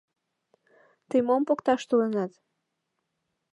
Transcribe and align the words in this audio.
Тый 1.09 1.21
мом 1.27 1.41
покташ 1.47 1.81
толынат? 1.89 2.31